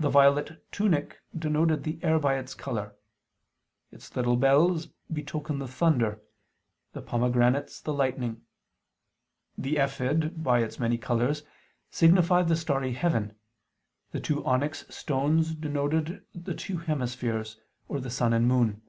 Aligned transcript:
The 0.00 0.10
violet 0.10 0.64
tunic 0.72 1.20
denoted 1.38 1.84
the 1.84 2.02
air 2.02 2.18
by 2.18 2.38
its 2.38 2.54
color: 2.54 2.96
its 3.92 4.16
little 4.16 4.34
bells 4.34 4.88
betoken 5.12 5.60
the 5.60 5.68
thunder; 5.68 6.20
the 6.92 7.00
pomegranates, 7.00 7.80
the 7.80 7.92
lightning. 7.94 8.42
The 9.56 9.76
ephod, 9.76 10.42
by 10.42 10.58
its 10.64 10.80
many 10.80 10.98
colors, 10.98 11.44
signified 11.88 12.48
the 12.48 12.56
starry 12.56 12.94
heaven; 12.94 13.36
the 14.10 14.18
two 14.18 14.44
onyx 14.44 14.86
stones 14.92 15.54
denoted 15.54 16.26
the 16.34 16.54
two 16.56 16.78
hemispheres, 16.78 17.60
or 17.86 18.00
the 18.00 18.10
sun 18.10 18.32
and 18.32 18.48
moon. 18.48 18.82